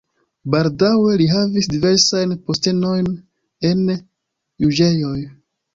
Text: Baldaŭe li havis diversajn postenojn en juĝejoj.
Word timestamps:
Baldaŭe 0.53 1.17
li 1.21 1.27
havis 1.33 1.69
diversajn 1.75 2.35
postenojn 2.49 3.13
en 3.73 3.87
juĝejoj. 4.67 5.17